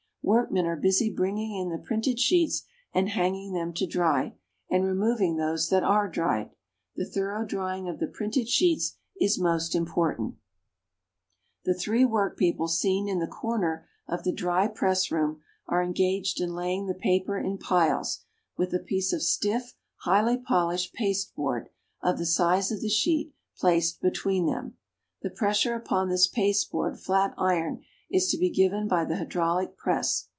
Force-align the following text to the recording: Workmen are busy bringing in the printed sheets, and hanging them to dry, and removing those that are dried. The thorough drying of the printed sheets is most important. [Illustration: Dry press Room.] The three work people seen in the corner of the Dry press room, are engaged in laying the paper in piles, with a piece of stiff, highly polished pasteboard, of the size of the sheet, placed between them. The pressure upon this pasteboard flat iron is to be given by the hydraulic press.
Workmen 0.23 0.67
are 0.67 0.77
busy 0.77 1.11
bringing 1.11 1.55
in 1.55 1.69
the 1.69 1.83
printed 1.83 2.19
sheets, 2.19 2.63
and 2.93 3.09
hanging 3.09 3.53
them 3.53 3.73
to 3.73 3.87
dry, 3.87 4.35
and 4.69 4.85
removing 4.85 5.35
those 5.35 5.69
that 5.69 5.81
are 5.83 6.07
dried. 6.07 6.51
The 6.95 7.09
thorough 7.09 7.43
drying 7.43 7.89
of 7.89 7.97
the 7.97 8.05
printed 8.07 8.47
sheets 8.47 8.97
is 9.19 9.39
most 9.39 9.73
important. 9.73 10.35
[Illustration: 11.65 11.65
Dry 11.65 11.65
press 11.65 11.67
Room.] 11.67 11.73
The 11.73 11.79
three 11.79 12.05
work 12.05 12.37
people 12.37 12.67
seen 12.67 13.09
in 13.09 13.19
the 13.19 13.27
corner 13.27 13.89
of 14.07 14.23
the 14.23 14.31
Dry 14.31 14.67
press 14.67 15.11
room, 15.11 15.41
are 15.65 15.81
engaged 15.83 16.39
in 16.39 16.53
laying 16.53 16.85
the 16.85 16.93
paper 16.93 17.37
in 17.39 17.57
piles, 17.57 18.23
with 18.55 18.73
a 18.75 18.79
piece 18.79 19.11
of 19.11 19.23
stiff, 19.23 19.73
highly 20.03 20.37
polished 20.37 20.93
pasteboard, 20.93 21.67
of 22.03 22.19
the 22.19 22.27
size 22.27 22.71
of 22.71 22.81
the 22.81 22.89
sheet, 22.89 23.33
placed 23.57 23.99
between 24.01 24.45
them. 24.45 24.77
The 25.23 25.31
pressure 25.31 25.73
upon 25.73 26.09
this 26.09 26.27
pasteboard 26.27 26.99
flat 26.99 27.33
iron 27.39 27.83
is 28.13 28.27
to 28.27 28.37
be 28.37 28.49
given 28.49 28.89
by 28.89 29.05
the 29.05 29.15
hydraulic 29.15 29.77
press. 29.77 30.27